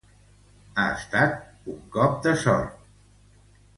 Ha 0.77 0.85
estat 0.93 1.69
un 1.75 1.77
colp 1.99 2.17
de 2.25 2.33
sort. 2.47 2.81